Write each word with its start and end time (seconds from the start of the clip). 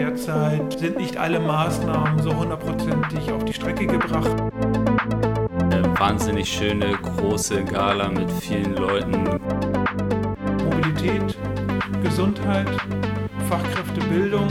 derzeit 0.00 0.78
sind 0.78 0.96
nicht 0.96 1.18
alle 1.18 1.38
Maßnahmen 1.38 2.22
so 2.22 2.34
hundertprozentig 2.34 3.30
auf 3.30 3.44
die 3.44 3.52
Strecke 3.52 3.86
gebracht. 3.86 4.30
Eine 5.58 6.00
wahnsinnig 6.00 6.48
schöne 6.50 6.92
große 7.02 7.62
Gala 7.64 8.08
mit 8.08 8.32
vielen 8.32 8.76
Leuten. 8.76 9.24
Mobilität, 10.64 11.36
Gesundheit, 12.02 12.68
Fachkräftebildung, 13.50 14.48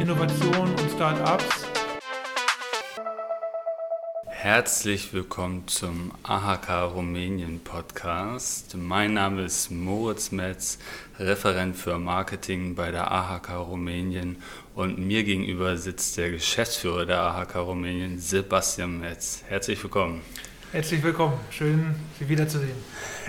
Innovation 0.00 0.68
und 0.68 0.90
Start-ups. 0.92 1.71
Herzlich 4.42 5.12
willkommen 5.12 5.68
zum 5.68 6.10
AHK 6.24 6.92
Rumänien 6.96 7.60
Podcast. 7.60 8.76
Mein 8.76 9.14
Name 9.14 9.42
ist 9.42 9.70
Moritz 9.70 10.32
Metz, 10.32 10.80
Referent 11.20 11.76
für 11.76 11.96
Marketing 11.96 12.74
bei 12.74 12.90
der 12.90 13.08
AHK 13.12 13.50
Rumänien 13.50 14.42
und 14.74 14.98
mir 14.98 15.22
gegenüber 15.22 15.76
sitzt 15.76 16.16
der 16.16 16.32
Geschäftsführer 16.32 17.06
der 17.06 17.20
AHK 17.20 17.54
Rumänien, 17.54 18.18
Sebastian 18.18 18.98
Metz. 18.98 19.44
Herzlich 19.46 19.80
willkommen. 19.80 20.22
Herzlich 20.72 21.04
willkommen, 21.04 21.38
schön 21.50 21.94
Sie 22.18 22.28
wiederzusehen. 22.28 22.74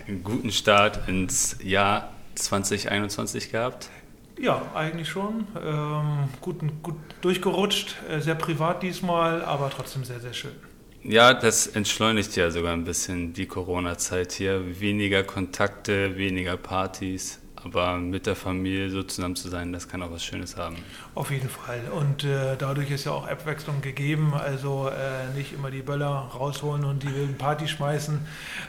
Einen 0.07 0.23
guten 0.23 0.52
Start 0.52 1.07
ins 1.07 1.57
Jahr 1.61 2.11
2021 2.33 3.52
gehabt. 3.52 3.91
Ja, 4.39 4.63
eigentlich 4.73 5.09
schon. 5.09 5.45
Ähm, 5.63 6.30
gut, 6.41 6.55
gut 6.81 6.95
durchgerutscht, 7.21 7.97
äh, 8.09 8.19
sehr 8.19 8.33
privat 8.33 8.81
diesmal, 8.81 9.45
aber 9.45 9.69
trotzdem 9.69 10.03
sehr, 10.03 10.19
sehr 10.19 10.33
schön. 10.33 10.72
Ja, 11.03 11.34
das 11.34 11.67
entschleunigt 11.67 12.35
ja 12.38 12.49
sogar 12.49 12.71
ein 12.71 12.85
bisschen 12.85 13.34
die 13.34 13.45
Corona-Zeit 13.45 14.31
hier. 14.31 14.80
Weniger 14.80 15.23
Kontakte, 15.23 16.16
weniger 16.16 16.55
Partys, 16.55 17.39
aber 17.55 17.98
mit 17.98 18.25
der 18.25 18.38
Familie 18.38 18.89
so 18.89 19.03
zusammen 19.03 19.35
zu 19.35 19.49
sein, 19.49 19.73
das 19.73 19.89
kann 19.89 20.02
auch 20.02 20.11
was 20.11 20.23
Schönes 20.23 20.55
haben. 20.55 20.77
Auf 21.13 21.30
jeden 21.30 21.49
Fall. 21.49 21.81
Und 21.91 22.23
äh, 22.23 22.55
dadurch 22.58 22.89
ist 22.89 23.03
ja 23.03 23.11
auch 23.11 23.27
Abwechslung 23.27 23.81
gegeben. 23.81 24.33
Also 24.33 24.88
äh, 24.88 25.38
nicht 25.38 25.52
immer 25.52 25.72
die 25.72 25.81
Böller 25.81 26.31
rausholen 26.33 26.86
und 26.86 27.03
die 27.03 27.14
wilden 27.14 27.38
Party 27.38 27.67
schmeißen, 27.67 28.20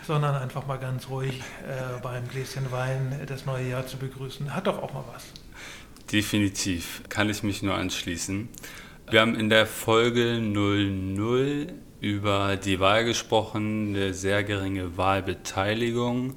sondern 0.05 0.35
einfach 0.35 0.67
mal 0.67 0.79
ganz 0.79 1.09
ruhig 1.09 1.39
äh, 1.39 2.01
beim 2.03 2.27
Gläschen 2.29 2.73
Wein 2.73 3.21
das 3.27 3.47
neue 3.47 3.69
Jahr 3.69 3.87
zu 3.87 3.97
begrüßen. 3.97 4.53
Hat 4.53 4.67
doch 4.67 4.83
auch 4.83 4.93
mal 4.93 5.05
was. 5.15 5.25
Definitiv, 6.11 7.03
kann 7.09 7.31
ich 7.31 7.45
mich 7.45 7.63
nur 7.63 7.75
anschließen. 7.75 8.49
Wir 9.09 9.21
haben 9.21 9.37
in 9.37 9.51
der 9.51 9.67
Folge 9.67 10.41
00 10.41 11.69
über 12.05 12.57
die 12.57 12.81
Wahl 12.81 13.07
gesprochen, 13.07 13.97
eine 13.97 14.13
sehr 14.13 14.45
geringe 14.45 14.99
Wahlbeteiligung 14.99 16.35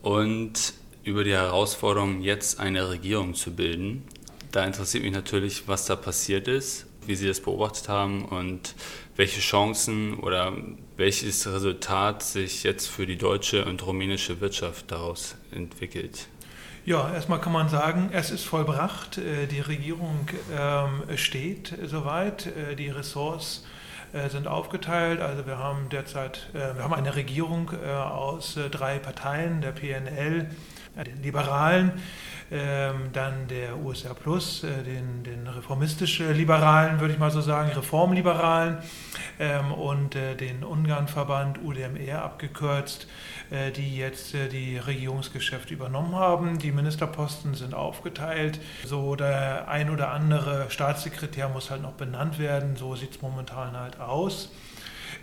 und 0.00 0.74
über 1.02 1.24
die 1.24 1.32
Herausforderung, 1.32 2.22
jetzt 2.22 2.60
eine 2.60 2.88
Regierung 2.88 3.34
zu 3.34 3.52
bilden. 3.52 4.04
Da 4.52 4.64
interessiert 4.64 5.02
mich 5.02 5.12
natürlich, 5.12 5.66
was 5.66 5.86
da 5.86 5.96
passiert 5.96 6.46
ist, 6.46 6.86
wie 7.04 7.16
Sie 7.16 7.26
das 7.26 7.40
beobachtet 7.40 7.88
haben 7.88 8.26
und 8.26 8.76
welche 9.16 9.40
Chancen 9.40 10.14
oder 10.20 10.52
welches 10.96 11.48
Resultat 11.52 12.22
sich 12.22 12.62
jetzt 12.62 12.86
für 12.86 13.04
die 13.04 13.16
deutsche 13.16 13.64
und 13.64 13.84
rumänische 13.84 14.40
Wirtschaft 14.40 14.92
daraus 14.92 15.34
entwickelt. 15.50 16.28
Ja, 16.84 17.12
erstmal 17.12 17.40
kann 17.40 17.52
man 17.52 17.68
sagen, 17.68 18.10
es 18.12 18.30
ist 18.30 18.44
vollbracht. 18.44 19.18
Äh, 19.18 19.48
die 19.48 19.60
Regierung 19.60 20.28
ähm, 20.56 21.02
steht 21.16 21.74
soweit. 21.86 22.46
Äh, 22.46 22.76
die 22.76 22.88
Ressorts 22.88 23.64
sind 24.28 24.46
aufgeteilt. 24.46 25.20
Also 25.20 25.46
wir 25.46 25.58
haben 25.58 25.88
derzeit, 25.88 26.48
äh, 26.52 26.76
wir 26.76 26.84
haben 26.84 26.94
eine 26.94 27.16
Regierung 27.16 27.70
äh, 27.84 27.90
aus 27.90 28.58
drei 28.70 28.98
Parteien, 28.98 29.60
der 29.60 29.72
PNL, 29.72 30.48
den 30.96 31.22
Liberalen, 31.22 31.92
ähm, 32.50 33.10
dann 33.12 33.48
der 33.48 33.78
USR 33.78 34.14
Plus, 34.14 34.60
den, 34.60 35.22
den 35.24 35.46
reformistisch-liberalen, 35.46 37.00
würde 37.00 37.14
ich 37.14 37.18
mal 37.18 37.30
so 37.30 37.40
sagen, 37.40 37.70
Reformliberalen 37.70 38.78
ähm, 39.40 39.72
und 39.72 40.14
den 40.14 40.62
Ungarnverband 40.62 41.62
UdMR 41.62 42.22
abgekürzt, 42.22 43.06
die 43.76 43.96
jetzt 43.96 44.34
die 44.52 44.78
Regierungsgeschäfte 44.78 45.74
übernommen 45.74 46.14
haben. 46.14 46.58
Die 46.58 46.72
Ministerposten 46.72 47.54
sind 47.54 47.74
aufgeteilt. 47.74 48.60
So 48.84 49.14
der 49.14 49.68
ein 49.68 49.90
oder 49.90 50.10
andere 50.10 50.70
Staatssekretär 50.70 51.48
muss 51.50 51.70
halt 51.70 51.82
noch 51.82 51.92
benannt 51.92 52.38
werden. 52.38 52.76
So 52.76 52.96
sieht 52.96 53.10
es 53.10 53.22
momentan 53.22 53.76
halt 53.76 54.00
aus. 54.00 54.50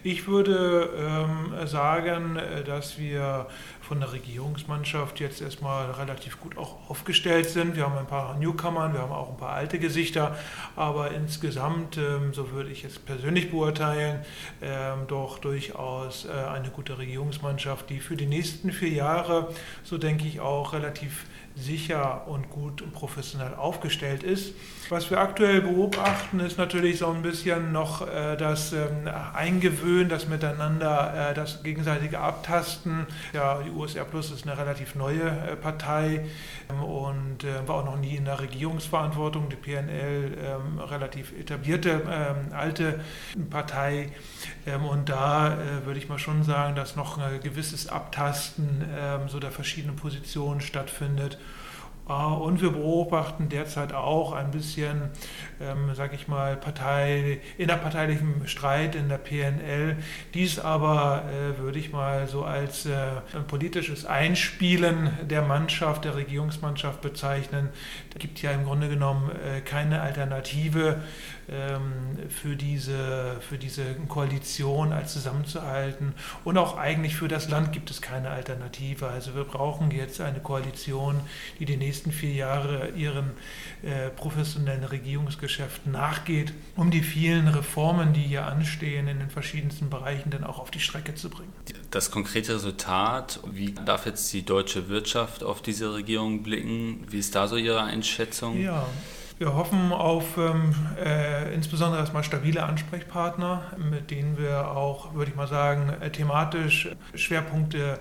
Ich 0.04 0.28
würde 0.28 0.90
ähm, 0.98 1.68
sagen, 1.68 2.38
äh, 2.38 2.64
dass 2.64 2.98
wir 2.98 3.48
von 3.82 4.00
der 4.00 4.14
Regierungsmannschaft 4.14 5.20
jetzt 5.20 5.42
erstmal 5.42 5.92
relativ 5.92 6.40
gut 6.40 6.58
auch 6.58 6.90
aufgestellt 6.90 7.50
sind. 7.50 7.76
Wir 7.76 7.84
haben 7.84 7.98
ein 7.98 8.08
paar 8.08 8.38
Newcomer, 8.38 8.94
wir 8.94 9.02
haben 9.02 9.12
auch 9.12 9.32
ein 9.32 9.38
paar 9.38 9.56
alte 9.56 9.78
Gesichter, 9.78 10.38
aber 10.78 11.12
insgesamt, 11.12 11.98
ähm, 11.98 12.34
so 12.34 12.52
würde 12.52 12.70
ich 12.70 12.84
jetzt 12.84 13.06
persönlich 13.06 13.52
beurteilen, 13.52 14.22
ähm, 14.62 15.08
doch 15.08 15.40
durchaus 15.40 16.26
äh, 16.26 16.30
eine 16.30 16.70
gute 16.70 16.98
Regierungsmannschaft, 16.98 17.90
die 17.90 18.00
für 18.00 18.16
die 18.16 18.28
nächsten 18.28 18.72
vier 18.72 18.94
Jahre, 18.94 19.50
so 19.84 19.98
denke 19.98 20.28
ich, 20.28 20.40
auch 20.40 20.72
relativ 20.72 21.26
sicher 21.62 22.28
und 22.28 22.50
gut 22.50 22.82
und 22.82 22.94
professionell 22.94 23.54
aufgestellt 23.56 24.24
ist. 24.24 24.54
Was 24.90 25.12
wir 25.12 25.20
aktuell 25.20 25.62
beobachten, 25.62 26.40
ist 26.40 26.58
natürlich 26.58 26.98
so 26.98 27.08
ein 27.12 27.22
bisschen 27.22 27.72
noch 27.72 28.08
äh, 28.08 28.36
das 28.38 28.74
ähm, 28.74 29.08
Eingewöhnen, 29.34 30.10
das 30.10 30.28
Miteinander, 30.28 31.30
äh, 31.30 31.34
das 31.36 31.62
gegenseitige 31.62 32.18
Abtasten. 32.18 33.06
Ja, 33.32 33.62
die 33.62 33.70
USR 33.70 34.06
Plus 34.06 34.32
ist 34.32 34.48
eine 34.48 34.58
relativ 34.58 34.96
neue 34.96 35.22
äh, 35.22 35.56
Partei 35.56 36.26
ähm, 36.72 36.84
und 36.84 37.44
äh, 37.44 37.68
war 37.68 37.76
auch 37.76 37.86
noch 37.86 37.98
nie 37.98 38.16
in 38.16 38.26
der 38.26 38.40
Regierungsverantwortung. 38.40 39.50
Die 39.50 39.58
PNL 39.58 40.36
ähm, 40.44 40.80
relativ 40.80 41.34
etablierte, 41.40 42.02
ähm, 42.10 42.52
alte 42.52 43.00
Partei. 43.52 44.10
Ähm, 44.66 44.86
und 44.86 45.10
da 45.10 45.54
äh, 45.54 45.86
würde 45.86 46.00
ich 46.00 46.10
mal 46.10 46.18
schon 46.18 46.44
sagen, 46.44 46.76
dass 46.76 46.96
noch 46.96 47.20
ein 47.20 47.40
gewisses 47.42 47.88
Abtasten 47.88 48.84
ähm, 48.98 49.30
so 49.30 49.40
der 49.40 49.52
verschiedenen 49.52 49.96
Positionen 49.96 50.62
stattfindet. 50.62 51.38
Ah, 52.10 52.34
und 52.34 52.60
wir 52.60 52.72
beobachten 52.72 53.50
derzeit 53.50 53.94
auch 53.94 54.34
ein 54.34 54.50
bisschen, 54.50 55.12
ähm, 55.62 55.94
sage 55.94 56.16
ich 56.16 56.28
mal, 56.28 56.58
Partei, 56.58 57.40
innerparteilichen 57.60 58.48
Streit 58.48 58.96
in 58.96 59.10
der 59.10 59.20
PNL. 59.20 59.96
Dies 60.34 60.58
aber 60.58 61.26
äh, 61.30 61.60
würde 61.60 61.78
ich 61.78 61.92
mal 61.92 62.28
so 62.28 62.44
als 62.44 62.88
äh, 62.88 62.96
ein 63.36 63.46
politisches 63.46 64.06
Einspielen 64.08 65.12
der 65.30 65.44
Mannschaft, 65.44 66.04
der 66.04 66.16
Regierungsmannschaft 66.16 67.00
bezeichnen. 67.02 67.70
Es 68.12 68.18
gibt 68.18 68.42
ja 68.42 68.50
im 68.54 68.64
Grunde 68.64 68.90
genommen 68.90 69.30
äh, 69.30 69.62
keine 69.62 70.02
Alternative 70.02 71.04
für, 72.30 72.56
diese, 72.56 73.38
für 73.42 73.58
diese 73.58 73.96
Koalition 74.08 74.94
als 74.94 75.14
zusammenzuhalten. 75.14 76.14
Und 76.44 76.58
auch 76.58 76.78
eigentlich 76.78 77.16
für 77.16 77.28
das 77.28 77.50
Land 77.50 77.72
gibt 77.72 77.92
es 77.92 78.02
keine 78.02 78.30
Alternative. 78.30 79.08
Also 79.08 79.36
wir 79.36 79.44
brauchen 79.44 79.92
jetzt 79.92 80.22
eine 80.22 80.40
Koalition, 80.40 81.22
die 81.60 81.66
die 81.66 81.78
nächsten 81.78 81.90
nächsten 81.90 82.12
vier 82.12 82.34
Jahre 82.34 82.90
ihren 82.96 83.32
äh, 83.82 84.10
professionellen 84.10 84.84
Regierungsgeschäften 84.84 85.92
nachgeht, 85.92 86.54
um 86.76 86.92
die 86.92 87.02
vielen 87.02 87.48
Reformen, 87.48 88.14
die 88.14 88.22
hier 88.22 88.46
anstehen, 88.46 89.08
in 89.08 89.20
den 89.20 89.30
verschiedensten 89.30 89.90
Bereichen 89.90 90.30
dann 90.30 90.44
auch 90.44 90.60
auf 90.60 90.72
die 90.72 90.80
Strecke 90.80 91.16
zu 91.16 91.30
bringen. 91.30 91.52
Das 91.92 92.12
konkrete 92.12 92.56
Resultat, 92.56 93.40
wie 93.52 93.74
darf 93.74 94.06
jetzt 94.06 94.32
die 94.34 94.44
deutsche 94.44 94.90
Wirtschaft 94.90 95.44
auf 95.44 95.62
diese 95.62 95.94
Regierung 95.94 96.44
blicken? 96.44 97.06
Wie 97.10 97.20
ist 97.20 97.36
da 97.36 97.48
so 97.48 97.56
Ihre 97.56 97.82
Einschätzung? 97.82 98.62
Ja. 98.62 98.86
Wir 99.40 99.56
hoffen 99.56 99.94
auf 99.94 100.38
ähm, 100.38 100.76
äh, 101.02 101.54
insbesondere 101.54 102.02
erstmal 102.02 102.26
stabile 102.26 102.64
Ansprechpartner, 102.64 103.72
mit 103.78 104.12
denen 104.12 104.38
wir 104.38 104.72
auch, 104.72 105.14
würde 105.14 105.32
ich 105.32 105.38
mal 105.38 105.48
sagen, 105.48 105.94
äh, 106.02 106.10
thematisch 106.10 106.90
Schwerpunkte 107.16 108.00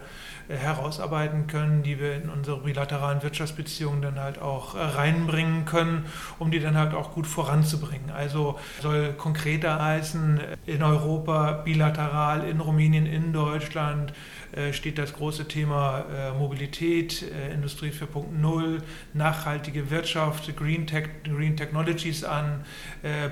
herausarbeiten 0.49 1.47
können, 1.47 1.83
die 1.83 2.01
wir 2.01 2.17
in 2.17 2.31
unsere 2.31 2.59
bilateralen 2.61 3.23
Wirtschaftsbeziehungen 3.23 4.01
dann 4.01 4.19
halt 4.19 4.41
auch 4.41 4.75
äh, 4.75 4.79
reinbringen 4.79 5.67
können, 5.67 6.07
um 6.39 6.51
die 6.51 6.61
dann 6.61 6.77
halt 6.77 6.95
auch 6.95 7.13
gut 7.13 7.27
voranzubringen. 7.27 8.11
Also 8.11 8.59
soll 8.81 9.13
konkreter 9.13 9.83
heißen, 9.83 10.41
in 10.65 10.83
Europa 10.83 11.53
bilateral, 11.53 12.49
in 12.49 12.61
Rumänien, 12.61 13.05
in 13.05 13.33
Deutschland 13.33 14.15
äh, 14.53 14.73
steht 14.73 14.97
das 14.97 15.13
große 15.13 15.47
Thema 15.47 16.05
Mobilität, 16.39 17.25
Industrie 17.53 17.91
4.0, 17.91 18.81
nachhaltige 19.13 19.91
Wirtschaft, 19.91 20.57
Green, 20.57 20.87
Tech, 20.87 21.09
Green 21.25 21.57
Technologies 21.57 22.25
an, 22.25 22.65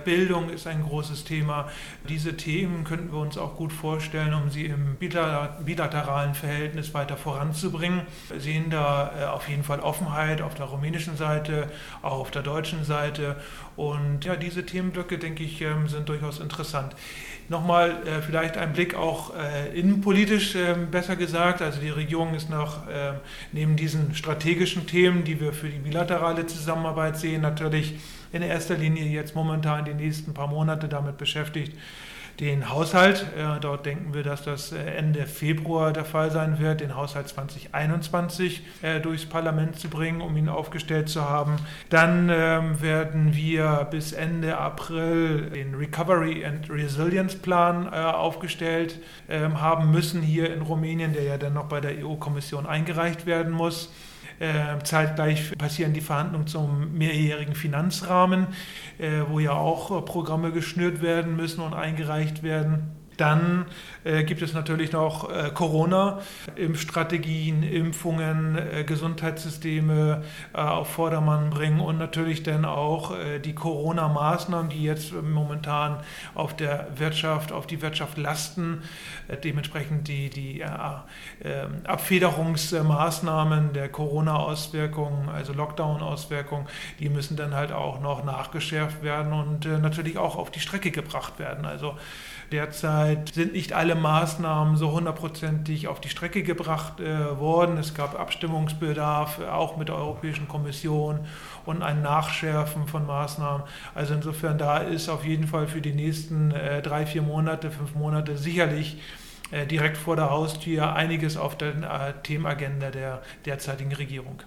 Bildung 0.04 0.50
ist 0.50 0.66
ein 0.66 0.82
großes 0.82 1.24
Thema. 1.24 1.68
Diese 2.08 2.36
Themen 2.36 2.84
könnten 2.84 3.12
wir 3.12 3.18
uns 3.18 3.38
auch 3.38 3.56
gut 3.56 3.72
vorstellen, 3.72 4.34
um 4.34 4.50
sie 4.50 4.66
im 4.66 4.96
bilateralen 4.96 6.34
Verhältnis 6.34 6.92
weiter 6.94 7.05
weiter 7.06 7.16
voranzubringen. 7.16 8.02
Wir 8.28 8.40
sehen 8.40 8.70
da 8.70 9.12
äh, 9.20 9.24
auf 9.26 9.48
jeden 9.48 9.62
Fall 9.62 9.78
Offenheit 9.78 10.42
auf 10.42 10.54
der 10.54 10.66
rumänischen 10.66 11.16
Seite, 11.16 11.70
auch 12.02 12.18
auf 12.18 12.30
der 12.32 12.42
deutschen 12.42 12.84
Seite. 12.84 13.36
Und 13.76 14.24
ja, 14.24 14.34
diese 14.34 14.66
Themenblöcke, 14.66 15.18
denke 15.18 15.44
ich, 15.44 15.60
ähm, 15.62 15.86
sind 15.86 16.08
durchaus 16.08 16.40
interessant. 16.40 16.96
Nochmal 17.48 17.90
äh, 18.06 18.22
vielleicht 18.22 18.56
ein 18.56 18.72
Blick 18.72 18.96
auch 18.96 19.32
äh, 19.36 19.78
innenpolitisch 19.78 20.56
ähm, 20.56 20.90
besser 20.90 21.14
gesagt. 21.14 21.62
Also 21.62 21.80
die 21.80 21.90
Regierung 21.90 22.34
ist 22.34 22.50
noch 22.50 22.88
äh, 22.88 23.12
neben 23.52 23.76
diesen 23.76 24.16
strategischen 24.16 24.88
Themen, 24.88 25.22
die 25.22 25.40
wir 25.40 25.52
für 25.52 25.68
die 25.68 25.78
bilaterale 25.78 26.46
Zusammenarbeit 26.46 27.18
sehen, 27.18 27.42
natürlich 27.42 27.94
in 28.32 28.42
erster 28.42 28.76
Linie 28.76 29.04
jetzt 29.04 29.36
momentan 29.36 29.84
die 29.84 29.94
nächsten 29.94 30.34
paar 30.34 30.48
Monate 30.48 30.88
damit 30.88 31.18
beschäftigt, 31.18 31.72
den 32.40 32.70
Haushalt. 32.70 33.26
Äh, 33.36 33.60
dort 33.60 33.86
denken 33.86 34.12
wir, 34.12 34.22
dass 34.22 34.42
das 34.42 34.72
äh, 34.72 34.78
Ende 34.78 35.26
Februar 35.26 35.92
der 35.92 36.04
Fall 36.04 36.30
sein 36.30 36.58
wird, 36.58 36.80
den 36.80 36.94
Haushalt 36.94 37.28
2021 37.28 38.62
äh, 38.82 39.00
durchs 39.00 39.26
Parlament 39.26 39.78
zu 39.78 39.88
bringen, 39.88 40.20
um 40.20 40.36
ihn 40.36 40.48
aufgestellt 40.48 41.08
zu 41.08 41.28
haben. 41.28 41.56
Dann 41.88 42.30
ähm, 42.30 42.80
werden 42.80 43.34
wir 43.34 43.88
bis 43.90 44.12
Ende 44.12 44.58
April 44.58 45.50
den 45.50 45.74
Recovery 45.74 46.44
and 46.44 46.70
Resilience 46.70 47.36
Plan 47.36 47.88
aufgestellt 47.88 48.98
ähm, 49.28 49.60
haben 49.60 49.90
müssen 49.90 50.22
hier 50.22 50.52
in 50.52 50.62
Rumänien, 50.62 51.12
der 51.12 51.22
ja 51.22 51.38
dann 51.38 51.54
noch 51.54 51.66
bei 51.66 51.80
der 51.80 52.04
EU-Kommission 52.04 52.66
eingereicht 52.66 53.26
werden 53.26 53.52
muss. 53.52 53.90
Äh, 54.38 54.82
zeitgleich 54.84 55.56
passieren 55.56 55.94
die 55.94 56.02
Verhandlungen 56.02 56.46
zum 56.46 56.92
mehrjährigen 56.92 57.54
Finanzrahmen, 57.54 58.48
äh, 58.98 59.22
wo 59.28 59.38
ja 59.38 59.52
auch 59.52 60.04
Programme 60.04 60.52
geschnürt 60.52 61.00
werden 61.00 61.36
müssen 61.36 61.62
und 61.62 61.72
eingereicht 61.72 62.42
werden. 62.42 62.96
Dann 63.16 63.66
äh, 64.04 64.24
gibt 64.24 64.42
es 64.42 64.52
natürlich 64.52 64.92
noch 64.92 65.30
äh, 65.30 65.50
Corona, 65.52 66.20
Impfstrategien, 66.54 67.62
Impfungen, 67.62 68.56
äh, 68.58 68.84
Gesundheitssysteme 68.84 70.22
äh, 70.52 70.58
auf 70.58 70.90
Vordermann 70.90 71.50
bringen 71.50 71.80
und 71.80 71.98
natürlich 71.98 72.42
dann 72.42 72.64
auch 72.64 73.16
äh, 73.16 73.38
die 73.38 73.54
Corona-Maßnahmen, 73.54 74.70
die 74.70 74.82
jetzt 74.82 75.12
momentan 75.12 76.00
auf 76.34 76.54
der 76.54 76.88
Wirtschaft, 76.96 77.52
auf 77.52 77.66
die 77.66 77.80
Wirtschaft 77.80 78.18
lasten. 78.18 78.82
Äh, 79.28 79.38
dementsprechend 79.38 80.08
die, 80.08 80.28
die 80.28 80.60
ähm, 81.42 81.82
Abfederungsmaßnahmen 81.84 83.72
der 83.72 83.88
Corona-Auswirkungen, 83.88 85.28
also 85.28 85.52
Lockdown-Auswirkungen, 85.52 86.66
die 87.00 87.08
müssen 87.08 87.36
dann 87.36 87.54
halt 87.54 87.72
auch 87.72 88.00
noch 88.00 88.24
nachgeschärft 88.24 89.02
werden 89.02 89.32
und 89.32 89.64
natürlich 89.64 90.18
auch 90.18 90.36
auf 90.36 90.50
die 90.50 90.60
Strecke 90.60 90.90
gebracht 90.90 91.38
werden. 91.38 91.64
Also 91.64 91.96
Derzeit 92.52 93.05
sind 93.32 93.52
nicht 93.52 93.72
alle 93.72 93.94
Maßnahmen 93.94 94.76
so 94.76 94.92
hundertprozentig 94.92 95.88
auf 95.88 96.00
die 96.00 96.08
Strecke 96.08 96.42
gebracht 96.42 97.00
äh, 97.00 97.38
worden. 97.38 97.76
Es 97.78 97.94
gab 97.94 98.18
Abstimmungsbedarf, 98.18 99.40
äh, 99.40 99.48
auch 99.48 99.76
mit 99.76 99.88
der 99.88 99.96
Europäischen 99.96 100.48
Kommission 100.48 101.20
und 101.64 101.82
ein 101.82 102.02
Nachschärfen 102.02 102.86
von 102.86 103.06
Maßnahmen. 103.06 103.66
Also 103.94 104.14
insofern, 104.14 104.58
da 104.58 104.78
ist 104.78 105.08
auf 105.08 105.24
jeden 105.24 105.46
Fall 105.46 105.66
für 105.66 105.80
die 105.80 105.92
nächsten 105.92 106.50
äh, 106.50 106.82
drei, 106.82 107.06
vier 107.06 107.22
Monate, 107.22 107.70
fünf 107.70 107.94
Monate 107.94 108.36
sicherlich 108.36 108.98
äh, 109.50 109.66
direkt 109.66 109.96
vor 109.96 110.16
der 110.16 110.30
Haustür 110.30 110.94
einiges 110.94 111.36
auf 111.36 111.56
der 111.56 111.68
äh, 111.68 112.12
Themenagenda 112.22 112.90
der 112.90 113.22
derzeitigen 113.44 113.92
Regierung. 113.92 114.42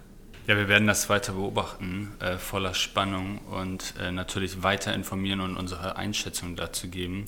Ja, 0.49 0.57
wir 0.57 0.67
werden 0.67 0.87
das 0.87 1.09
weiter 1.09 1.33
beobachten, 1.33 2.11
äh, 2.19 2.37
voller 2.39 2.73
Spannung 2.73 3.37
und 3.51 3.93
äh, 4.01 4.11
natürlich 4.11 4.63
weiter 4.63 4.95
informieren 4.95 5.41
und 5.41 5.55
unsere 5.55 5.95
Einschätzung 5.95 6.55
dazu 6.55 6.89
geben. 6.89 7.27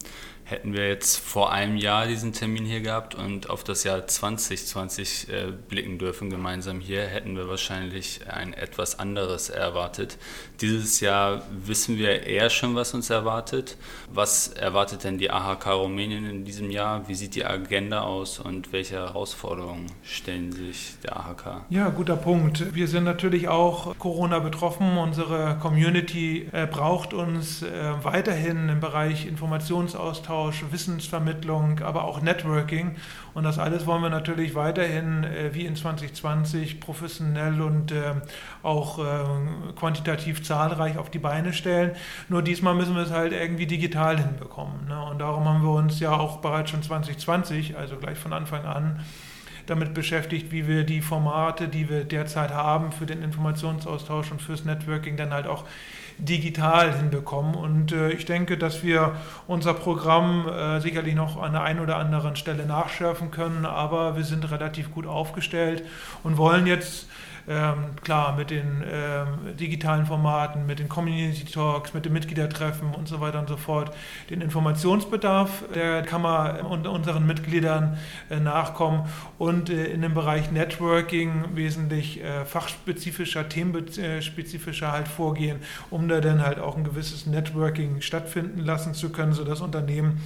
Hätten 0.52 0.74
wir 0.74 0.90
jetzt 0.90 1.16
vor 1.16 1.54
einem 1.54 1.78
Jahr 1.78 2.08
diesen 2.08 2.34
Termin 2.34 2.66
hier 2.66 2.82
gehabt 2.82 3.16
und 3.16 3.50
auf 3.50 3.64
das 3.64 3.86
Jahr 3.86 4.06
2020 4.06 5.30
äh, 5.30 5.54
blicken 5.70 5.98
dürfen 5.98 6.30
gemeinsam 6.30 6.82
hier, 6.82 7.04
hätten 7.04 7.38
wir 7.38 7.48
wahrscheinlich 7.48 8.30
ein 8.30 8.52
etwas 8.52 9.00
anderes 9.00 9.50
erwartet. 9.50 10.18
Dieses 10.60 11.00
Jahr 11.00 11.44
wissen 11.52 11.98
wir 11.98 12.24
eher 12.24 12.50
schon, 12.50 12.76
was 12.76 12.94
uns 12.94 13.10
erwartet. 13.10 13.78
Was 14.12 14.50
erwartet 14.50 15.06
denn 15.06 15.18
die 15.18 15.32
AHK 15.32 15.68
Rumänien 15.68 16.30
in 16.30 16.44
diesem 16.44 16.70
Jahr? 16.70 17.08
Wie 17.08 17.16
sieht 17.16 17.36
die 17.36 17.46
Agenda 17.46 18.02
aus 18.02 18.38
und 18.38 18.74
welche 18.74 18.96
Herausforderungen 18.96 19.86
stellen 20.04 20.52
sich 20.52 20.96
der 21.02 21.16
AHK? 21.16 21.62
Ja, 21.70 21.88
guter 21.88 22.18
Punkt. 22.18 22.76
Wir 22.76 22.90
sind 22.90 23.06
natürlich 23.06 23.48
auch 23.48 23.98
Corona 23.98 24.40
betroffen. 24.40 24.98
Unsere 24.98 25.58
Community 25.62 26.50
äh, 26.52 26.68
braucht 26.68 27.14
uns 27.14 27.64
äh, 27.64 27.94
weiterhin 28.04 28.68
im 28.68 28.82
Bereich 28.82 29.26
Informationsaustausch 29.26 30.41
Austausch, 30.42 30.72
Wissensvermittlung, 30.72 31.80
aber 31.80 32.06
auch 32.06 32.22
Networking. 32.22 32.96
Und 33.34 33.44
das 33.44 33.60
alles 33.60 33.86
wollen 33.86 34.02
wir 34.02 34.10
natürlich 34.10 34.56
weiterhin 34.56 35.24
äh, 35.24 35.54
wie 35.54 35.66
in 35.66 35.76
2020 35.76 36.80
professionell 36.80 37.62
und 37.62 37.92
äh, 37.92 38.14
auch 38.64 39.00
äh, 39.00 39.74
quantitativ 39.76 40.44
zahlreich 40.44 40.98
auf 40.98 41.10
die 41.10 41.20
Beine 41.20 41.54
stellen. 41.54 41.92
Nur 42.28 42.42
diesmal 42.42 42.74
müssen 42.76 42.96
wir 42.96 43.04
es 43.04 43.12
halt 43.12 43.34
irgendwie 43.34 43.68
digital 43.68 44.18
hinbekommen. 44.18 44.88
Ne? 44.88 45.02
Und 45.04 45.20
darum 45.20 45.46
haben 45.46 45.62
wir 45.62 45.72
uns 45.72 46.00
ja 46.00 46.12
auch 46.12 46.38
bereits 46.38 46.72
schon 46.72 46.82
2020, 46.82 47.78
also 47.78 47.98
gleich 47.98 48.18
von 48.18 48.34
Anfang 48.34 48.66
an, 48.66 49.00
damit 49.68 49.94
beschäftigt, 49.94 50.52
wie 50.52 50.68
wir 50.68 50.84
die 50.84 51.02
Formate, 51.02 51.68
die 51.68 51.88
wir 51.88 52.04
derzeit 52.04 52.52
haben 52.52 52.92
für 52.92 53.06
den 53.06 53.22
Informationsaustausch 53.22 54.32
und 54.32 54.42
fürs 54.42 54.66
Networking 54.66 55.18
dann 55.18 55.34
halt 55.34 55.46
auch 55.46 55.66
digital 56.22 56.96
hinbekommen. 56.96 57.56
Und 57.56 57.92
äh, 57.92 58.12
ich 58.12 58.26
denke, 58.26 58.58
dass 58.58 58.84
wir 58.84 59.16
unser 59.48 59.74
Programm 59.74 60.48
äh, 60.48 60.80
sicherlich 60.80 61.16
noch 61.16 61.42
an 61.42 61.54
der 61.54 61.64
einen 61.64 61.80
oder 61.80 61.98
anderen 61.98 62.36
Stelle 62.36 62.66
nachschärfen 62.66 63.32
können, 63.32 63.66
aber 63.66 64.16
wir 64.16 64.24
sind 64.24 64.50
relativ 64.52 64.92
gut 64.92 65.08
aufgestellt 65.08 65.84
und 66.24 66.38
wollen 66.38 66.68
jetzt 66.68 67.08
ähm, 67.48 67.96
klar, 68.04 68.36
mit 68.36 68.50
den 68.50 68.84
ähm, 68.90 69.58
digitalen 69.58 70.06
Formaten, 70.06 70.66
mit 70.66 70.80
den 70.80 70.90
Community 70.90 71.46
Talks, 71.46 71.94
mit 71.94 72.06
den 72.06 72.14
Mitgliedertreffen 72.14 72.94
und 72.94 73.08
so 73.08 73.20
weiter 73.22 73.40
und 73.40 73.50
so 73.50 73.58
fort, 73.58 73.96
den 74.30 74.42
Informationsbedarf 74.42 75.64
der 75.74 76.04
Kammer 76.04 76.66
und 76.70 76.88
unseren 76.88 77.26
Mitgliedern 77.26 77.98
äh, 78.30 78.40
nachkommen. 78.40 79.08
Und 79.38 79.70
äh, 79.70 79.86
in 79.86 80.02
dem 80.02 80.14
Bereich 80.14 80.52
Networking 80.52 81.56
wesentlich 81.56 82.24
äh, 82.24 82.46
fachspezifischer, 82.46 83.50
themenspezifischer 83.50 84.92
halt 84.92 85.08
vorgehen, 85.08 85.60
um 85.90 86.08
da 86.08 86.22
dann 86.22 86.42
halt 86.42 86.60
auch 86.60 86.78
ein 86.78 86.84
gewisses 86.84 87.26
Networking 87.26 88.02
stattfinden 88.02 88.60
lassen 88.60 88.94
zu 88.94 89.12
können, 89.12 89.34
sodass 89.34 89.62
Unternehmen 89.62 90.22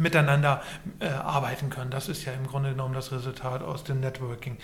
miteinander 0.00 0.62
äh, 0.98 1.08
arbeiten 1.08 1.70
können. 1.70 1.90
Das 1.90 2.08
ist 2.08 2.24
ja 2.24 2.32
im 2.32 2.46
Grunde 2.46 2.70
genommen 2.70 2.94
das 2.94 3.12
Resultat 3.12 3.62
aus 3.62 3.84
dem 3.84 4.00
Networking. 4.00 4.56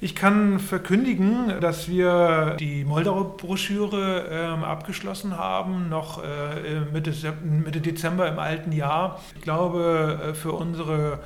Ich 0.00 0.14
kann 0.14 0.58
verkündigen, 0.58 1.60
dass 1.60 1.88
wir 1.88 2.56
die 2.60 2.84
Moldau-Broschüre 2.84 4.26
ähm, 4.30 4.62
abgeschlossen 4.62 5.38
haben, 5.38 5.88
noch 5.88 6.22
äh, 6.22 6.80
Mitte, 6.92 7.14
Mitte 7.42 7.80
Dezember 7.80 8.28
im 8.28 8.38
alten 8.38 8.72
Jahr. 8.72 9.20
Ich 9.36 9.42
glaube, 9.42 10.20
äh, 10.22 10.34
für 10.34 10.52
unsere 10.52 11.20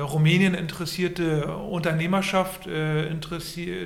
Rumänien 0.00 0.54
interessierte 0.54 1.56
Unternehmerschaft 1.56 2.66
äh, 2.66 3.08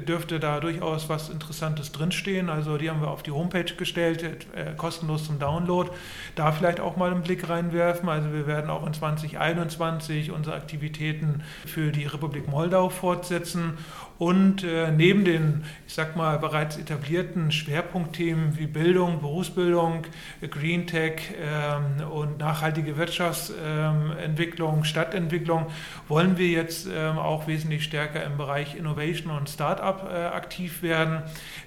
dürfte 0.01 0.41
da 0.41 0.59
durchaus 0.59 1.11
was 1.11 1.29
Interessantes 1.29 1.93
drinstehen. 1.93 2.49
Also 2.49 2.79
die 2.79 2.89
haben 2.89 3.03
wir 3.03 3.11
auf 3.11 3.23
die 3.23 3.31
Homepage 3.31 3.75
gestellt, 3.77 4.23
äh, 4.55 4.73
kostenlos 4.77 5.27
zum 5.27 5.39
Download. 5.39 5.91
Da 6.35 6.51
vielleicht 6.53 6.81
auch 6.81 6.97
mal 6.97 7.11
einen 7.11 7.23
Blick 7.23 7.51
reinwerfen. 7.51 8.09
Also 8.09 8.33
wir 8.33 8.47
werden 8.47 8.71
auch 8.71 8.87
in 8.87 8.95
2021 8.95 10.31
unsere 10.31 10.57
Aktivitäten 10.57 11.43
für 11.67 11.93
die 11.93 12.07
Republik 12.07 12.49
Moldau 12.49 12.89
fortsetzen 12.89 13.77
und 14.19 14.65
äh, 14.65 14.91
neben 14.91 15.25
den, 15.25 15.65
ich 15.87 15.95
sag 15.95 16.17
mal, 16.17 16.39
bereits 16.39 16.77
etablierten 16.77 17.53
Schwerpunktthemen 17.53 18.59
wie 18.59 18.67
Bildung, 18.67 19.21
Berufsbildung, 19.21 20.03
Green 20.51 20.89
Tech 20.89 21.21
ähm, 21.41 22.09
und 22.09 22.39
nachhaltige 22.39 22.97
Wirtschaftsentwicklung, 22.97 24.79
ähm, 24.79 24.85
Stadtentwicklung, 24.85 25.67
wollen 26.09 26.37
wir 26.37 26.49
jetzt 26.49 26.89
ähm, 26.93 27.17
auch 27.17 27.47
wesentlich 27.47 27.85
stärker 27.85 28.25
im 28.25 28.37
Bereich 28.37 28.75
Innovation 28.75 29.31
und 29.31 29.49
Startup 29.49 30.11
äh, 30.13 30.27
aktiv 30.27 30.83
werden. 30.83 31.23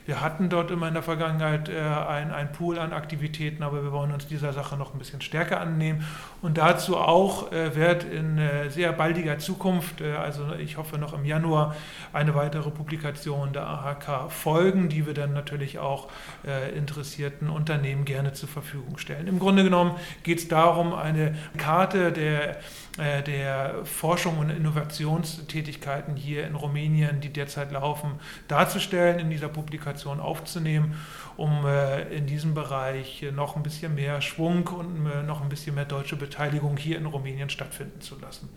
Wir 0.05 0.19
hatten 0.19 0.49
dort 0.49 0.71
immer 0.71 0.89
in 0.89 0.93
der 0.93 1.03
Vergangenheit 1.03 1.69
äh, 1.69 1.79
ein, 1.79 2.31
ein 2.31 2.51
Pool 2.51 2.79
an 2.79 2.91
Aktivitäten, 2.91 3.63
aber 3.63 3.81
wir 3.81 3.93
wollen 3.93 4.11
uns 4.11 4.27
dieser 4.27 4.51
Sache 4.51 4.75
noch 4.75 4.93
ein 4.93 4.99
bisschen 4.99 5.21
stärker 5.21 5.61
annehmen. 5.61 6.05
Und 6.41 6.57
dazu 6.57 6.97
auch 6.97 7.53
äh, 7.53 7.75
wird 7.75 8.03
in 8.03 8.37
äh, 8.37 8.69
sehr 8.69 8.91
baldiger 8.91 9.39
Zukunft, 9.39 10.01
äh, 10.01 10.15
also 10.15 10.53
ich 10.55 10.75
hoffe 10.75 10.97
noch 10.97 11.13
im 11.13 11.23
Januar, 11.23 11.75
eine 12.11 12.40
weitere 12.41 12.71
Publikation 12.71 13.53
der 13.53 13.67
AHK 13.67 14.31
folgen, 14.31 14.89
die 14.89 15.05
wir 15.05 15.13
dann 15.13 15.31
natürlich 15.31 15.77
auch 15.77 16.09
äh, 16.43 16.75
interessierten 16.75 17.51
Unternehmen 17.51 18.03
gerne 18.03 18.33
zur 18.33 18.49
Verfügung 18.49 18.97
stellen. 18.97 19.27
Im 19.27 19.37
Grunde 19.37 19.63
genommen 19.63 19.95
geht 20.23 20.39
es 20.39 20.47
darum, 20.47 20.95
eine 20.95 21.35
Karte 21.57 22.11
der, 22.11 22.57
äh, 22.97 23.21
der 23.21 23.85
Forschung 23.85 24.39
und 24.39 24.49
Innovationstätigkeiten 24.49 26.15
hier 26.15 26.47
in 26.47 26.55
Rumänien, 26.55 27.21
die 27.21 27.29
derzeit 27.29 27.71
laufen, 27.71 28.13
darzustellen, 28.47 29.19
in 29.19 29.29
dieser 29.29 29.49
Publikation 29.49 30.19
aufzunehmen, 30.19 30.95
um 31.37 31.67
äh, 31.67 32.01
in 32.09 32.25
diesem 32.25 32.55
Bereich 32.55 33.23
noch 33.35 33.55
ein 33.55 33.61
bisschen 33.61 33.93
mehr 33.93 34.19
Schwung 34.21 34.67
und 34.67 35.27
noch 35.27 35.41
ein 35.41 35.49
bisschen 35.49 35.75
mehr 35.75 35.85
deutsche 35.85 36.15
Beteiligung 36.15 36.75
hier 36.75 36.97
in 36.97 37.05
Rumänien 37.05 37.51
stattfinden 37.51 38.01
zu 38.01 38.19
lassen. 38.19 38.49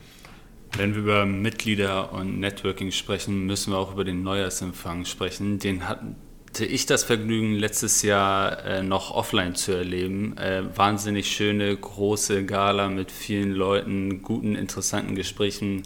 Wenn 0.76 0.94
wir 0.94 1.02
über 1.02 1.24
Mitglieder 1.24 2.12
und 2.12 2.40
Networking 2.40 2.90
sprechen, 2.90 3.46
müssen 3.46 3.72
wir 3.72 3.78
auch 3.78 3.92
über 3.92 4.02
den 4.02 4.24
Neujahrsempfang 4.24 5.04
sprechen. 5.04 5.60
Den 5.60 5.86
hatte 5.86 6.64
ich 6.66 6.86
das 6.86 7.04
Vergnügen, 7.04 7.54
letztes 7.54 8.02
Jahr 8.02 8.64
äh, 8.64 8.82
noch 8.82 9.12
offline 9.12 9.54
zu 9.54 9.70
erleben. 9.70 10.36
Äh, 10.36 10.64
wahnsinnig 10.76 11.30
schöne, 11.30 11.76
große 11.76 12.44
Gala 12.44 12.88
mit 12.88 13.12
vielen 13.12 13.52
Leuten, 13.52 14.22
guten, 14.22 14.56
interessanten 14.56 15.14
Gesprächen. 15.14 15.84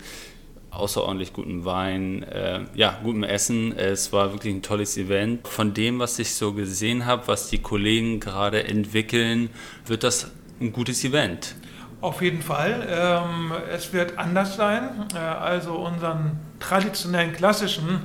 außerordentlich 0.71 1.33
gutem 1.33 1.65
Wein, 1.65 2.23
äh, 2.23 2.61
ja, 2.75 2.99
gutem 3.03 3.25
Essen. 3.25 3.77
Es 3.77 4.13
war 4.13 4.33
wirklich 4.33 4.55
ein 4.55 4.63
tolles 4.63 4.97
Event. 4.97 5.47
Von 5.49 5.75
dem, 5.75 5.99
was 5.99 6.19
ich 6.19 6.35
so 6.35 6.53
gesehen 6.53 7.05
habe, 7.05 7.27
was 7.27 7.51
die 7.51 7.59
Kollegen 7.59 8.21
gerade 8.21 8.65
entwickeln, 8.65 9.51
wird 9.87 10.03
das 10.03 10.31
ein 10.61 10.73
gutes 10.73 11.05
Event. 11.05 11.57
Auf 12.01 12.23
jeden 12.23 12.43
Fall. 12.43 12.87
Ähm, 12.89 13.53
es 13.73 13.93
wird 13.93 14.19
anders 14.19 14.55
sein. 14.55 15.07
Äh, 15.15 15.19
also 15.19 15.75
unseren 15.75 16.39
traditionellen, 16.61 17.33
klassischen 17.33 18.03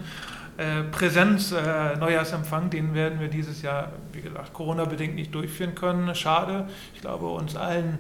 äh, 0.58 0.82
Präsenz-Neujahrsempfang, 0.92 2.68
äh, 2.68 2.70
den 2.70 2.96
werden 2.96 3.20
wir 3.20 3.28
dieses 3.28 3.62
Jahr, 3.62 3.92
wie 4.12 4.22
gesagt, 4.22 4.54
Corona-bedingt 4.54 5.14
nicht 5.14 5.34
durchführen 5.36 5.76
können. 5.76 6.14
Schade. 6.16 6.68
Ich 6.96 7.02
glaube, 7.02 7.28
uns 7.28 7.56
allen 7.56 8.00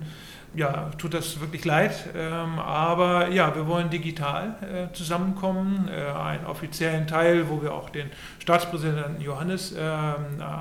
ja, 0.55 0.91
tut 0.97 1.13
das 1.13 1.39
wirklich 1.39 1.65
leid. 1.65 2.09
Ähm, 2.15 2.59
aber 2.59 3.29
ja, 3.29 3.55
wir 3.55 3.67
wollen 3.67 3.89
digital 3.89 4.55
äh, 4.61 4.93
zusammenkommen. 4.93 5.89
Äh, 5.89 6.11
einen 6.11 6.45
offiziellen 6.45 7.07
Teil, 7.07 7.49
wo 7.49 7.61
wir 7.61 7.73
auch 7.73 7.89
den 7.89 8.09
Staatspräsidenten 8.39 9.21
Johannes 9.21 9.73
äh, 9.73 9.81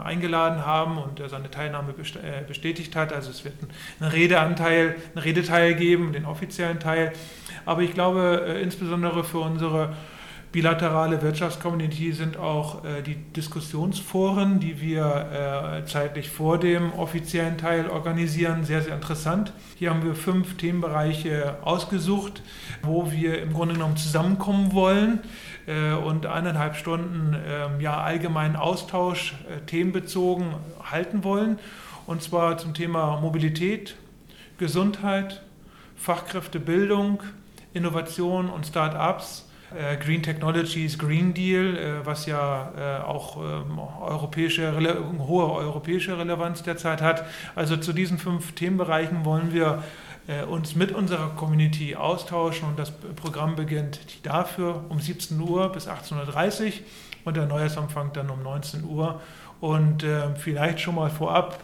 eingeladen 0.04 0.64
haben 0.64 0.98
und 0.98 1.18
der 1.18 1.28
seine 1.28 1.50
Teilnahme 1.50 1.92
äh, 1.92 2.44
bestätigt 2.46 2.96
hat. 2.96 3.12
Also 3.12 3.30
es 3.30 3.44
wird 3.44 3.54
einen 4.00 4.10
Redeanteil, 4.10 4.96
einen 5.14 5.22
Redeteil 5.22 5.74
geben, 5.74 6.12
den 6.12 6.24
offiziellen 6.24 6.80
Teil. 6.80 7.12
Aber 7.66 7.82
ich 7.82 7.92
glaube, 7.92 8.44
äh, 8.46 8.62
insbesondere 8.62 9.24
für 9.24 9.40
unsere 9.40 9.94
bilaterale 10.52 11.22
Wirtschaftscommunity 11.22 12.12
sind 12.12 12.36
auch 12.36 12.84
äh, 12.84 13.02
die 13.02 13.14
Diskussionsforen, 13.14 14.60
die 14.60 14.80
wir 14.80 15.82
äh, 15.82 15.86
zeitlich 15.86 16.28
vor 16.28 16.58
dem 16.58 16.92
offiziellen 16.92 17.56
Teil 17.56 17.88
organisieren, 17.88 18.64
sehr, 18.64 18.82
sehr 18.82 18.94
interessant. 18.94 19.54
Hier 19.76 19.90
haben 19.90 20.04
wir 20.04 20.14
fünf 20.14 20.58
Themenbereiche 20.58 21.56
ausgesucht, 21.62 22.42
wo 22.82 23.10
wir 23.10 23.40
im 23.42 23.54
Grunde 23.54 23.74
genommen 23.74 23.96
zusammenkommen 23.96 24.74
wollen 24.74 25.20
äh, 25.66 25.94
und 25.94 26.26
eineinhalb 26.26 26.76
Stunden 26.76 27.34
ähm, 27.48 27.80
ja, 27.80 28.02
allgemeinen 28.02 28.56
Austausch 28.56 29.34
äh, 29.48 29.64
themenbezogen 29.66 30.54
halten 30.84 31.24
wollen. 31.24 31.58
Und 32.06 32.22
zwar 32.22 32.58
zum 32.58 32.74
Thema 32.74 33.18
Mobilität, 33.20 33.96
Gesundheit, 34.58 35.40
Fachkräftebildung, 35.96 37.22
Innovation 37.72 38.50
und 38.50 38.66
Start-ups 38.66 39.46
Green 40.00 40.22
Technologies 40.22 40.98
Green 40.98 41.34
Deal, 41.34 41.76
äh, 41.76 42.06
was 42.06 42.26
ja 42.26 42.72
äh, 42.76 43.02
auch 43.02 43.36
ähm, 43.36 43.78
europäische, 43.78 44.72
hohe 45.18 45.52
europäische 45.52 46.18
Relevanz 46.18 46.62
derzeit 46.62 47.02
hat. 47.02 47.24
Also 47.54 47.76
zu 47.76 47.92
diesen 47.92 48.18
fünf 48.18 48.52
Themenbereichen 48.52 49.24
wollen 49.24 49.52
wir 49.52 49.82
uns 50.48 50.76
mit 50.76 50.92
unserer 50.92 51.30
Community 51.30 51.96
austauschen 51.96 52.68
und 52.68 52.78
das 52.78 52.92
Programm 52.92 53.56
beginnt 53.56 54.24
dafür 54.24 54.84
um 54.88 55.00
17 55.00 55.40
Uhr 55.40 55.72
bis 55.72 55.88
18.30 55.88 56.66
Uhr 56.66 56.72
und 57.24 57.36
der 57.36 57.46
Neujahrsempfang 57.46 58.12
dann 58.12 58.30
um 58.30 58.40
19 58.40 58.84
Uhr. 58.84 59.20
Und 59.60 60.06
vielleicht 60.36 60.78
schon 60.78 60.94
mal 60.94 61.10
vorab, 61.10 61.58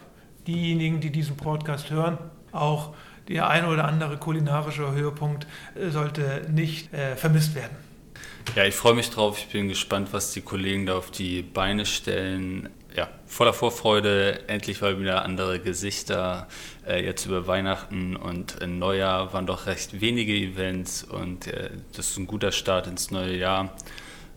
diejenigen, 0.45 0.99
die 0.99 1.09
diesen 1.09 1.37
Podcast 1.37 1.89
hören, 1.89 2.17
auch 2.51 2.93
der 3.29 3.47
ein 3.47 3.63
oder 3.63 3.85
andere 3.85 4.17
kulinarische 4.17 4.91
Höhepunkt 4.91 5.47
sollte 5.89 6.45
nicht 6.51 6.89
vermisst 7.15 7.55
werden. 7.55 7.88
Ja, 8.55 8.65
ich 8.65 8.75
freue 8.75 8.95
mich 8.95 9.09
drauf. 9.09 9.37
Ich 9.37 9.47
bin 9.47 9.69
gespannt, 9.69 10.09
was 10.11 10.31
die 10.31 10.41
Kollegen 10.41 10.85
da 10.85 10.97
auf 10.97 11.11
die 11.11 11.43
Beine 11.43 11.85
stellen. 11.85 12.69
Ja, 12.95 13.07
voller 13.27 13.53
Vorfreude. 13.53 14.47
Endlich 14.47 14.81
mal 14.81 14.99
wieder 14.99 15.23
andere 15.23 15.59
Gesichter. 15.59 16.47
Äh, 16.87 17.05
jetzt 17.05 17.25
über 17.27 17.45
Weihnachten 17.45 18.15
und 18.15 18.57
Neujahr 18.65 19.33
waren 19.33 19.45
doch 19.45 19.67
recht 19.67 20.01
wenige 20.01 20.33
Events 20.33 21.03
und 21.03 21.47
äh, 21.47 21.69
das 21.95 22.09
ist 22.09 22.17
ein 22.17 22.27
guter 22.27 22.51
Start 22.51 22.87
ins 22.87 23.11
neue 23.11 23.37
Jahr. 23.37 23.75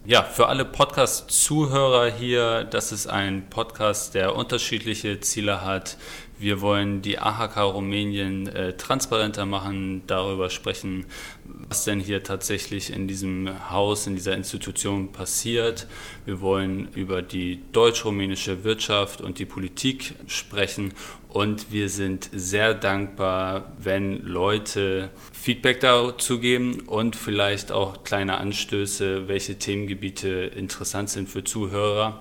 Ja, 0.04 0.24
für 0.24 0.48
alle 0.48 0.64
Podcast-Zuhörer 0.64 2.10
hier, 2.10 2.64
das 2.64 2.92
ist 2.92 3.06
ein 3.06 3.48
Podcast, 3.48 4.14
der 4.14 4.34
unterschiedliche 4.34 5.20
Ziele 5.20 5.64
hat. 5.64 5.96
Wir 6.42 6.60
wollen 6.60 7.02
die 7.02 7.20
AHK 7.20 7.56
Rumänien 7.58 8.48
äh, 8.48 8.76
transparenter 8.76 9.46
machen, 9.46 10.02
darüber 10.08 10.50
sprechen, 10.50 11.06
was 11.44 11.84
denn 11.84 12.00
hier 12.00 12.24
tatsächlich 12.24 12.92
in 12.92 13.06
diesem 13.06 13.70
Haus, 13.70 14.08
in 14.08 14.16
dieser 14.16 14.34
Institution 14.34 15.12
passiert. 15.12 15.86
Wir 16.24 16.40
wollen 16.40 16.88
über 16.96 17.22
die 17.22 17.60
deutsch-rumänische 17.70 18.64
Wirtschaft 18.64 19.20
und 19.20 19.38
die 19.38 19.44
Politik 19.44 20.14
sprechen 20.26 20.92
und 21.28 21.70
wir 21.70 21.88
sind 21.88 22.28
sehr 22.32 22.74
dankbar, 22.74 23.72
wenn 23.78 24.22
Leute 24.22 25.10
Feedback 25.32 25.78
dazu 25.78 26.40
geben 26.40 26.80
und 26.80 27.14
vielleicht 27.14 27.70
auch 27.70 28.02
kleine 28.02 28.38
Anstöße, 28.38 29.28
welche 29.28 29.58
Themengebiete 29.58 30.28
interessant 30.28 31.08
sind 31.08 31.28
für 31.28 31.44
Zuhörer. 31.44 32.18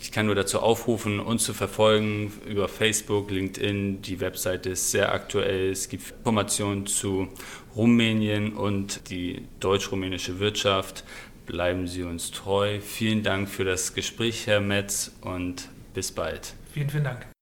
Ich 0.00 0.12
kann 0.12 0.26
nur 0.26 0.34
dazu 0.34 0.60
aufrufen, 0.60 1.20
uns 1.20 1.44
zu 1.44 1.52
verfolgen 1.52 2.32
über 2.46 2.68
Facebook, 2.68 3.30
LinkedIn. 3.30 4.02
Die 4.02 4.20
Webseite 4.20 4.70
ist 4.70 4.90
sehr 4.90 5.12
aktuell. 5.12 5.70
Es 5.70 5.88
gibt 5.88 6.10
Informationen 6.18 6.86
zu 6.86 7.28
Rumänien 7.74 8.54
und 8.54 9.10
die 9.10 9.42
deutsch-rumänische 9.60 10.38
Wirtschaft. 10.38 11.04
Bleiben 11.46 11.86
Sie 11.86 12.02
uns 12.02 12.30
treu. 12.30 12.80
Vielen 12.80 13.22
Dank 13.22 13.48
für 13.48 13.64
das 13.64 13.94
Gespräch, 13.94 14.46
Herr 14.46 14.60
Metz, 14.60 15.12
und 15.20 15.68
bis 15.94 16.10
bald. 16.10 16.54
Vielen, 16.72 16.90
vielen 16.90 17.04
Dank. 17.04 17.35